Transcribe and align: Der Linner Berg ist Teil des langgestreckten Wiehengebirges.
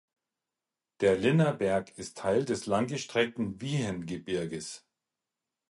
Der 1.01 1.15
Linner 1.15 1.53
Berg 1.53 1.95
ist 1.99 2.17
Teil 2.17 2.43
des 2.43 2.65
langgestreckten 2.65 3.61
Wiehengebirges. 3.61 4.83